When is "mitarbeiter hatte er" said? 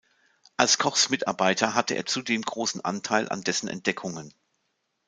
1.11-2.07